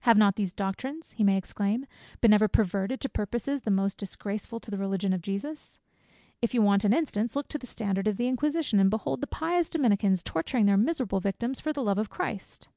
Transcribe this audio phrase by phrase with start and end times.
[0.00, 1.84] "Have not these doctrines," he may exclaim,
[2.22, 5.78] "been ever perverted to purposes the most disgraceful to the Religion of Jesus?
[6.40, 9.26] If you want an instance, look to the standard of the inquisition, and behold the
[9.26, 12.70] pious Dominicans torturing their miserable victims for the Love of Christ.